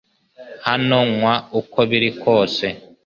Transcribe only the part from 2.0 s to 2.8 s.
kose